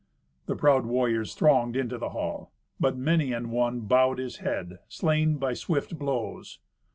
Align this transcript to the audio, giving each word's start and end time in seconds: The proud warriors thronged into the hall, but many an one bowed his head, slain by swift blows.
The 0.47 0.55
proud 0.55 0.87
warriors 0.87 1.35
thronged 1.35 1.75
into 1.77 1.99
the 1.99 2.09
hall, 2.09 2.51
but 2.79 2.97
many 2.97 3.33
an 3.33 3.51
one 3.51 3.81
bowed 3.81 4.17
his 4.17 4.37
head, 4.37 4.79
slain 4.87 5.37
by 5.37 5.53
swift 5.53 5.99
blows. 5.99 6.57